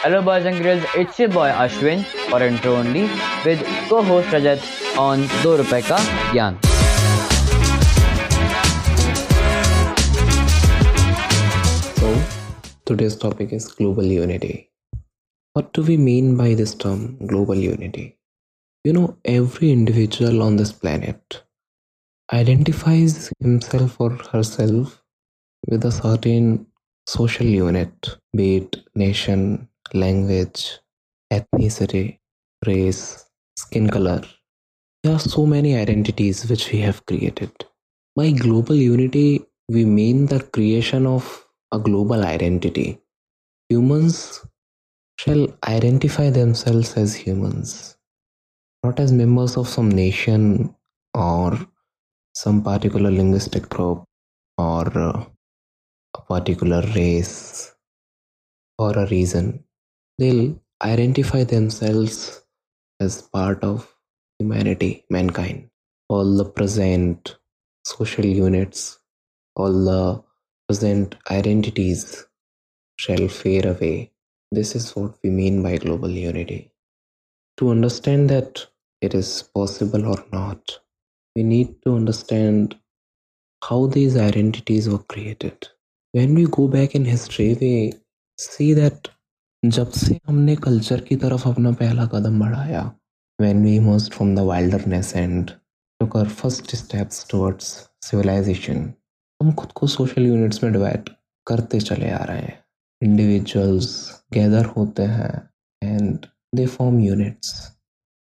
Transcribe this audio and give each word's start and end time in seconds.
Hello 0.00 0.22
boys 0.22 0.44
and 0.46 0.62
girls, 0.62 0.84
it's 0.94 1.18
your 1.18 1.28
boy 1.28 1.48
Ashwin 1.48 2.04
for 2.30 2.40
intro 2.40 2.76
only 2.76 3.02
with 3.44 3.60
co-host 3.88 4.28
Rajat 4.28 4.60
on 4.96 5.22
Do 5.42 5.56
Rupai 5.58 5.82
Ka 5.82 5.98
Gyan. 6.32 6.54
So, 11.98 12.14
today's 12.86 13.16
topic 13.16 13.52
is 13.52 13.66
global 13.66 14.04
unity. 14.04 14.70
What 15.54 15.72
do 15.72 15.82
we 15.82 15.96
mean 15.96 16.36
by 16.36 16.54
this 16.54 16.76
term, 16.76 17.18
global 17.26 17.56
unity? 17.56 18.16
You 18.84 18.92
know, 18.92 19.18
every 19.24 19.72
individual 19.72 20.42
on 20.44 20.54
this 20.54 20.70
planet 20.70 21.42
identifies 22.32 23.32
himself 23.40 24.00
or 24.00 24.10
herself 24.10 25.02
with 25.66 25.84
a 25.84 25.90
certain 25.90 26.67
social 27.08 27.46
unit, 27.46 28.18
be 28.36 28.56
it 28.58 28.76
nation, 28.94 29.66
language, 29.94 30.78
ethnicity, 31.32 32.18
race, 32.66 33.24
skin 33.56 33.88
color. 33.88 34.22
There 35.02 35.14
are 35.14 35.18
so 35.18 35.46
many 35.46 35.74
identities 35.76 36.46
which 36.50 36.70
we 36.70 36.80
have 36.80 37.06
created. 37.06 37.52
By 38.14 38.32
global 38.32 38.74
unity, 38.74 39.46
we 39.70 39.86
mean 39.86 40.26
the 40.26 40.40
creation 40.42 41.06
of 41.06 41.46
a 41.72 41.78
global 41.78 42.24
identity. 42.24 43.00
Humans 43.70 44.44
shall 45.18 45.48
identify 45.66 46.28
themselves 46.28 46.94
as 46.98 47.14
humans, 47.14 47.96
not 48.84 49.00
as 49.00 49.12
members 49.12 49.56
of 49.56 49.66
some 49.66 49.88
nation 49.88 50.74
or 51.14 51.58
some 52.34 52.62
particular 52.62 53.10
linguistic 53.10 53.70
group 53.70 54.04
or 54.58 54.98
uh, 54.98 55.24
particular 56.28 56.82
race 56.94 57.74
or 58.78 58.92
a 58.98 59.06
reason. 59.08 59.64
They'll 60.18 60.60
identify 60.82 61.44
themselves 61.44 62.42
as 63.00 63.22
part 63.22 63.62
of 63.64 63.94
humanity, 64.38 65.04
mankind. 65.10 65.70
All 66.08 66.36
the 66.36 66.44
present 66.44 67.36
social 67.84 68.24
units, 68.24 68.98
all 69.56 69.72
the 69.72 70.22
present 70.68 71.16
identities 71.30 72.26
shall 72.96 73.28
fade 73.28 73.66
away. 73.66 74.12
This 74.50 74.74
is 74.74 74.94
what 74.96 75.14
we 75.22 75.30
mean 75.30 75.62
by 75.62 75.76
global 75.76 76.10
unity. 76.10 76.72
To 77.58 77.70
understand 77.70 78.30
that 78.30 78.66
it 79.00 79.14
is 79.14 79.42
possible 79.54 80.06
or 80.06 80.24
not, 80.32 80.80
we 81.36 81.42
need 81.42 81.82
to 81.84 81.94
understand 81.94 82.78
how 83.64 83.86
these 83.86 84.16
identities 84.16 84.88
were 84.88 84.98
created. 84.98 85.68
When 86.18 86.34
we 86.34 86.46
go 86.46 86.66
back 86.66 86.94
in 86.96 87.04
history, 87.04 87.54
we 87.60 87.92
see 88.38 88.72
that 88.74 89.08
जब 89.64 89.90
से 89.90 90.18
हमने 90.26 90.56
culture 90.64 91.00
की 91.08 91.16
तरफ़ 91.16 91.48
अपना 91.48 91.70
पहला 91.72 92.06
कदम 92.14 92.40
बढ़ाया 92.40 92.80
when 93.38 93.60
we 93.66 93.74
emerged 93.80 94.14
from 94.14 94.32
the 94.38 94.44
wilderness 94.48 95.12
and 95.22 95.52
took 96.00 96.16
our 96.20 96.30
first 96.40 96.74
steps 96.80 97.22
towards 97.32 97.68
civilization 98.08 98.82
हम 99.42 99.52
खुद 99.60 99.72
को 99.72 99.86
सोशल 99.86 100.26
यूनिट्स 100.26 100.62
में 100.64 100.72
डिवाइड 100.72 101.08
करते 101.46 101.80
चले 101.80 102.10
आ 102.10 102.24
रहे 102.24 102.42
हैं। 102.42 102.58
इंडिविजुअल्स 103.02 103.90
गैदर 104.34 104.64
होते 104.76 105.02
हैं 105.16 105.32
and 105.82 106.26
they 106.54 106.66
form 106.66 107.00
units 107.00 107.52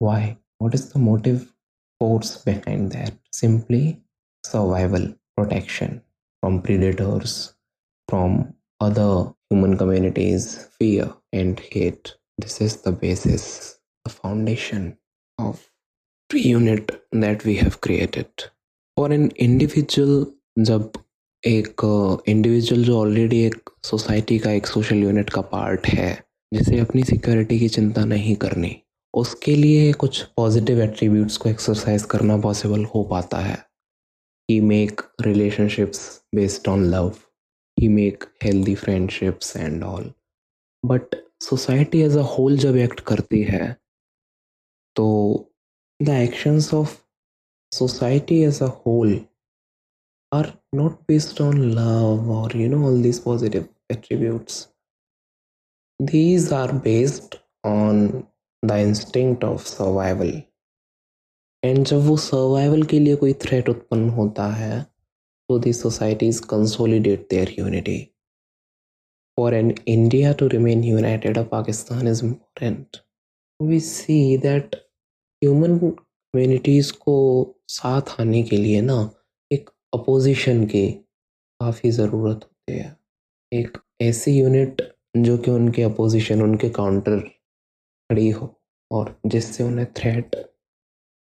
why 0.03 0.35
what 0.61 0.75
is 0.75 0.89
the 0.93 0.97
motive 0.97 1.37
force 2.01 2.43
behind 2.45 2.89
that 2.91 3.19
simply 3.35 3.85
survival 4.43 5.07
protection 5.35 5.87
from 5.87 6.59
predators 6.59 7.33
from 8.09 8.43
other 8.79 9.33
human 9.51 9.77
communities, 9.77 10.67
fear 10.79 11.13
and 11.33 11.59
hate. 11.59 12.15
This 12.37 12.61
is 12.61 12.77
the 12.77 12.91
basis, 12.91 13.79
the 14.05 14.11
foundation 14.11 14.97
of 15.39 15.69
the 16.29 16.39
unit 16.39 16.91
that 17.11 17.43
we 17.43 17.55
have 17.55 17.81
created. 17.81 18.29
For 18.97 19.11
an 19.11 19.29
individual, 19.47 20.25
जब 20.59 20.91
एक 21.43 21.81
individual 22.27 22.83
जो 22.83 22.97
already 22.99 23.39
एक 23.45 23.69
society 23.83 24.37
का, 24.39 24.51
एक 24.51 24.67
social 24.67 25.03
unit 25.03 25.29
का 25.29 25.41
part 25.53 25.87
है, 25.87 26.11
जिसे 26.53 26.79
अपनी 26.79 27.03
सिक्योरिटी 27.03 27.59
की 27.59 27.69
चिंता 27.69 28.03
नहीं 28.05 28.35
करनी, 28.35 28.75
उसके 29.13 29.55
लिए 29.55 29.91
कुछ 29.93 30.21
पॉजिटिव 30.37 30.81
एट्रीब्यूट्स 30.81 31.37
को 31.37 31.49
एक्सरसाइज 31.49 32.03
करना 32.11 32.37
पॉसिबल 32.37 32.83
हो 32.85 33.03
पाता 33.03 33.37
है 33.37 33.57
ही 34.49 34.59
make 34.61 35.01
relationships 35.21 36.21
based 36.35 36.67
on 36.67 36.85
love 36.85 37.13
he 37.79 37.89
make 37.97 38.25
healthy 38.45 38.75
friendships 38.83 39.55
and 39.65 39.83
all 39.83 40.05
but 40.83 41.15
society 41.41 42.01
as 42.03 42.15
a 42.15 42.25
whole 42.31 42.57
जब 42.65 42.77
एक्ट 42.85 42.99
करती 43.11 43.43
है 43.43 43.75
तो 44.95 45.07
the 45.99 46.15
actions 46.27 46.71
of 46.79 46.95
society 47.71 48.39
as 48.49 48.61
a 48.61 48.71
whole 48.79 49.15
are 50.31 50.49
not 50.73 50.97
based 51.07 51.39
on 51.41 51.61
love 51.75 52.27
or 52.39 52.49
you 52.61 52.67
know 52.73 52.81
all 52.89 52.99
these 53.07 53.19
positive 53.19 53.67
attributes 53.95 54.59
these 55.99 56.51
are 56.51 56.73
based 56.89 57.39
on 57.63 58.03
the 58.63 58.77
instinct 58.89 59.43
of 59.43 59.65
survival 59.67 60.31
and 61.63 61.85
जब 61.87 62.05
वो 62.05 62.15
survival 62.17 62.83
के 62.91 62.99
लिए 62.99 63.15
कोई 63.23 63.33
threat 63.43 63.69
उत्पन्न 63.69 64.09
होता 64.19 64.47
है 64.53 64.85
so 65.49 65.57
these 65.57 65.79
societies 65.81 66.39
consolidate 66.39 67.29
their 67.29 67.49
unity. 67.49 68.13
For 69.37 69.51
an 69.53 69.71
India 69.87 70.33
to 70.35 70.47
remain 70.49 70.83
united, 70.83 71.37
a 71.37 71.45
Pakistan 71.45 72.05
is 72.05 72.21
important. 72.21 73.01
We 73.59 73.79
see 73.79 74.35
that 74.37 74.75
human 75.41 75.79
communities 75.79 76.91
को 76.91 77.15
साथ 77.69 78.19
आने 78.21 78.41
के 78.43 78.57
लिए 78.57 78.81
ना 78.81 78.99
एक 79.51 79.69
अपोजिशन 79.93 80.65
की 80.65 80.87
काफ़ी 81.59 81.91
ज़रूरत 81.91 82.43
होती 82.43 82.77
है 82.77 82.95
एक 83.51 83.77
ऐसी 84.01 84.31
यूनिट 84.39 84.81
जो 85.17 85.37
कि 85.37 85.51
उनके 85.51 85.83
अपोजिशन 85.83 86.41
उनके 86.41 86.69
काउंटर 86.79 87.19
खड़ी 87.19 88.29
हो 88.29 88.55
और 88.91 89.15
जिससे 89.25 89.63
उन्हें 89.63 89.87
थ्रेट 89.97 90.35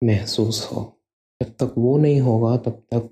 महसूस 0.01 0.65
हो 0.71 0.83
जब 1.41 1.55
तक 1.61 1.73
वो 1.77 1.97
नहीं 1.97 2.19
होगा 2.21 2.55
तब 2.57 2.83
तक 2.93 3.09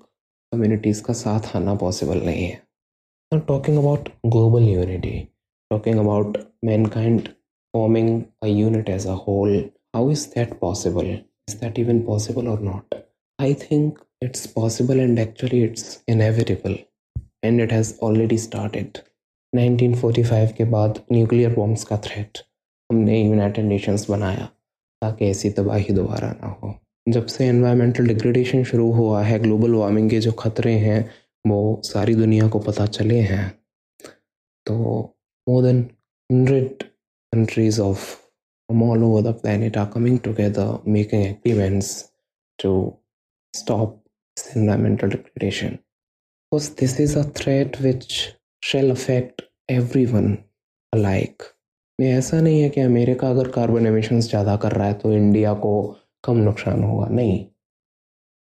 कम्युनिटीज 0.56 1.00
का 1.00 1.12
साथ 1.14 1.54
आना 1.56 1.74
पॉसिबल 1.74 2.20
नहीं 2.26 2.44
है। 2.44 3.40
Talking 3.48 3.78
about 3.78 4.08
global 4.26 4.62
unity 4.64 5.18
talking 5.70 5.98
about 5.98 6.38
mankind 6.64 7.28
forming 7.74 8.22
a 8.42 8.46
as 8.90 9.06
a 9.06 9.16
whole 9.26 9.56
how 9.96 10.10
is 10.10 10.26
that 10.34 10.58
possible 10.60 11.06
is 11.06 11.56
that 11.60 11.78
even 11.78 12.00
possible 12.02 12.48
और 12.48 12.60
not 12.62 12.94
I 13.38 13.54
think 13.62 13.98
it's 14.24 14.46
possible 14.54 15.00
and 15.00 15.18
actually 15.18 15.62
it's 15.64 16.02
inevitable 16.08 16.78
and 17.44 17.60
it 17.60 17.72
has 17.72 17.94
already 18.02 18.38
started 18.38 18.98
five 20.24 20.54
के 20.58 20.64
बाद 20.70 21.02
nuclear 21.12 21.54
bombs 21.54 21.84
का 21.84 21.96
threat 22.06 22.38
हमने 22.90 23.22
United 23.22 23.64
Nations 23.64 24.10
बनाया 24.10 24.48
ताकि 25.02 25.30
ऐसी 25.30 25.50
तबाही 25.50 25.94
दोबारा 25.94 26.32
ना 26.32 26.56
हो। 26.62 26.74
जब 27.06 27.26
से 27.26 27.46
एनवायरमेंटल 27.46 28.06
डिग्रेडेशन 28.06 28.64
शुरू 28.64 28.90
हुआ 28.92 29.22
है 29.22 29.38
ग्लोबल 29.38 29.74
वार्मिंग 29.74 30.10
के 30.10 30.18
जो 30.20 30.32
खतरे 30.32 30.72
हैं, 30.72 31.00
वो 31.44 31.80
सारी 31.84 32.14
दुनिया 32.14 32.48
को 32.48 32.58
पता 32.58 32.86
चले 32.86 33.20
हैं। 33.20 33.50
तो 34.66 34.76
more 35.46 35.62
than 35.62 35.80
hundred 36.30 36.82
countries 37.32 37.80
of 37.80 38.14
all 38.68 39.02
over 39.04 39.22
the 39.22 39.34
planet 39.34 39.76
are 39.76 39.86
coming 39.86 40.18
together 40.18 40.78
making 40.88 41.24
activities 41.24 41.90
to 42.58 42.72
stop 43.54 44.02
environmental 44.56 45.08
degradation 45.08 45.68
because 45.68 46.70
this 46.80 47.00
is 47.00 47.18
a 47.18 47.22
threat 47.36 47.80
which 47.80 48.12
shall 48.62 48.90
affect 48.90 49.42
everyone 50.06 50.36
alike 50.92 51.42
ऐसा 51.98 52.40
नहीं 52.40 52.60
है 52.62 52.68
कि 52.70 52.80
अमेरिका 52.80 53.30
अगर 53.30 53.48
कार्बन 53.50 53.86
एमिशन 53.86 54.20
ज़्यादा 54.20 54.56
कर 54.56 54.72
रहा 54.72 54.86
है 54.86 54.94
तो 54.94 55.12
इंडिया 55.12 55.54
को 55.54 55.72
कम 56.26 56.36
नुकसान 56.36 56.82
होगा। 56.82 57.06
नहीं। 57.08 57.44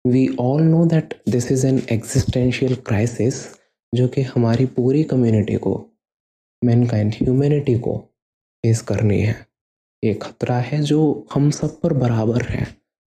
We 0.06 0.28
all 0.40 0.62
know 0.64 0.86
that 0.86 1.14
this 1.30 1.52
is 1.52 1.66
an 1.68 1.82
existential 1.92 2.76
crisis 2.88 3.46
जो 3.94 4.08
कि 4.08 4.22
हमारी 4.24 4.66
पूरी 4.76 5.04
कम्युनिटी 5.04 5.56
को 5.58 5.74
मैनकाइंड 6.62 7.14
ह्यूमैनिटी 7.14 7.78
को 7.80 7.98
फेस 8.64 8.82
करनी 8.82 9.20
है। 9.22 9.36
ये 10.04 10.14
खतरा 10.14 10.58
है 10.60 10.82
जो 10.82 11.28
हम 11.34 11.50
सब 11.52 11.80
पर 11.82 11.94
बराबर 11.94 12.46
है। 12.46 12.68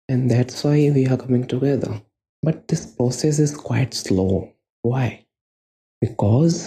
And 0.08 0.28
that's 0.28 0.64
why 0.66 0.88
we 0.90 1.04
are 1.04 1.16
coming 1.16 1.44
together 1.44 2.00
but 2.42 2.54
this 2.70 2.84
process 2.86 3.40
is 3.40 3.54
quite 3.56 3.94
slow 3.94 4.26
why 4.84 5.08
because 6.02 6.58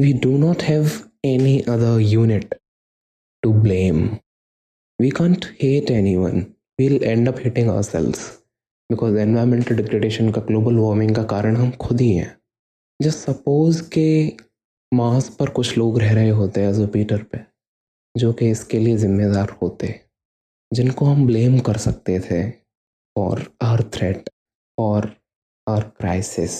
we 0.00 0.12
do 0.12 0.36
not 0.38 0.62
have 0.62 0.90
any 1.24 1.58
other 1.60 2.00
unit 2.00 2.54
to 3.42 3.52
blame 3.52 4.04
we 5.00 5.10
can't 5.10 5.44
hate 5.62 5.90
any 5.90 6.16
anyone 6.16 6.42
we'll 6.78 7.02
end 7.04 7.28
up 7.28 7.38
hating 7.38 7.68
ourselves. 7.70 8.20
Because 8.90 9.14
environmental 9.14 9.76
degradation 9.76 10.30
का 10.30 10.40
global 10.40 10.76
warming 10.76 11.14
का 11.16 11.22
कारण 11.24 11.56
हम 11.56 11.70
खुद 11.70 12.00
ही 12.00 12.12
हैं। 12.12 12.36
Just 13.02 13.18
suppose 13.18 13.82
के 13.90 14.32
Mars 14.92 15.28
पर 15.28 15.50
कुछ 15.50 15.78
लोग 15.78 15.98
रह 15.98 16.12
रहे 16.14 16.30
होते 16.30 16.60
हैं 16.60 16.72
जुपीटर 16.72 17.22
पे, 17.22 17.38
जो 18.16 18.32
कि 18.32 18.50
इसके 18.50 18.78
लिए 18.78 18.96
जिम्मेदार 18.96 19.56
होते 19.62 20.00
जिनको 20.72 21.06
हम 21.06 21.26
ब्लेम 21.26 21.58
कर 21.58 21.76
सकते 21.76 22.20
थे 22.20 22.50
फॉर 23.16 23.44
आर 23.62 23.82
थ्रेट 23.94 24.30
और 24.78 25.10
आर 25.68 25.82
क्राइसिस 25.98 26.56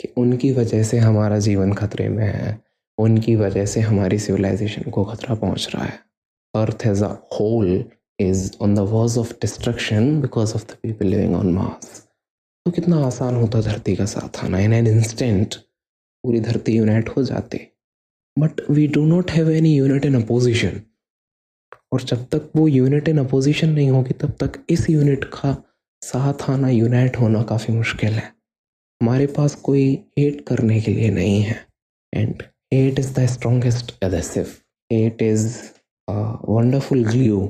कि 0.00 0.08
उनकी 0.16 0.52
वजह 0.52 0.82
से 0.82 0.98
हमारा 0.98 1.38
जीवन 1.38 1.72
खतरे 1.72 2.08
में 2.08 2.24
है, 2.24 2.60
उनकी 2.98 3.36
वजह 3.36 3.66
से 3.66 3.80
हमारी 3.80 4.18
सिविलाइजेशन 4.18 4.90
को 4.90 5.04
खतरा 5.04 5.34
पहुँच 5.34 5.68
रहा 5.74 5.84
है। 5.84 5.98
Earth 6.54 6.86
as 6.86 7.02
a 7.02 7.12
whole 7.32 7.84
is 8.18 8.50
on 8.62 8.74
the 8.74 8.78
verge 8.90 9.18
of 9.18 9.32
destruction 9.42 10.20
because 10.20 10.54
of 10.54 10.64
the 10.64 10.76
people 10.82 11.06
living 11.06 11.34
on 11.34 11.52
Mars 11.52 12.00
तो 12.66 12.70
कितना 12.70 13.04
आसान 13.06 13.34
होता 13.34 13.60
धरती 13.60 13.94
का 13.96 14.04
साथ 14.06 14.44
आना 14.44 14.58
इन 14.58 14.72
एन 14.72 14.86
इंस्टेंट 14.86 15.54
पूरी 15.54 16.40
धरती 16.40 16.76
यूनाइट 16.76 17.08
हो 17.16 17.22
जाती। 17.22 17.58
But 18.36 18.60
we 18.70 18.86
do 18.86 19.04
not 19.06 19.30
have 19.30 19.50
any 19.50 19.74
unit 19.76 20.04
in 20.04 20.14
opposition 20.22 20.80
और 21.92 22.02
जब 22.02 22.24
तक 22.32 22.50
वो 22.56 22.66
यूनिट 22.68 23.08
इन 23.08 23.18
अपोजिशन 23.18 23.68
नहीं 23.70 23.90
होगी, 23.90 24.12
तब 24.12 24.30
तक 24.40 24.58
इस 24.70 24.88
यूनिट 24.90 25.24
का 25.34 25.56
साथ 26.02 26.48
आना 26.50 26.68
यूनाइट 26.68 27.16
होना 27.16 27.42
काफ़ी 27.42 27.74
मुश्किल 27.74 28.12
है। 28.12 28.32
हमारे 29.00 29.26
पास 29.36 29.54
कोई 29.68 29.84
हेट 30.18 30.44
करने 30.48 30.80
के 30.80 30.92
लिए 30.92 31.10
नहीं 31.10 31.40
है। 31.42 31.56
And 32.12 32.42
hate 32.74 32.98
is 32.98 33.12
the 33.14 33.26
strongest 33.26 33.94
adhesive 34.04 34.54
hate 34.90 35.22
is 35.22 35.46
wonderful 36.08 37.04
glue 37.04 37.48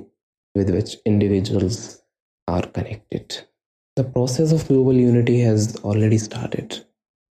with 0.56 0.70
which 0.70 0.96
individuals 1.06 2.02
are 2.48 2.62
connected. 2.62 3.46
The 3.96 4.04
process 4.04 4.52
of 4.52 4.68
global 4.68 4.94
unity 4.94 5.40
has 5.42 5.76
already 5.78 6.18
started, 6.18 6.86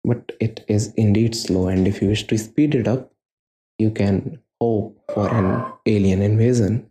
but 0.05 0.33
it 0.41 0.65
is 0.69 0.93
indeed 0.95 1.35
slow. 1.35 1.69
And 1.69 1.87
if 1.87 2.03
you 2.03 2.09
wish 2.09 2.27
to 2.27 2.39
speed 2.39 2.75
it 2.75 2.89
up, 2.89 3.13
you 3.79 3.91
can 3.91 4.41
hope 4.61 5.01
for 5.15 5.33
an 5.33 5.73
alien 5.87 6.23
invasion 6.23 6.91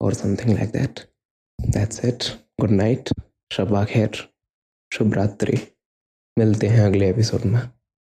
or 0.00 0.12
something 0.12 0.56
like 0.56 0.72
that. 0.72 1.06
That's 1.58 1.98
it. 2.00 2.36
Good 2.60 2.70
night. 2.70 3.10
शबा 3.52 3.84
खैर 3.84 4.16
शुभ 4.92 5.14
रात्रि 5.14 5.56
मिलते 6.38 6.66
हैं 6.68 6.80
अगले 6.80 7.08
episode 7.10 7.44
में 7.44 7.60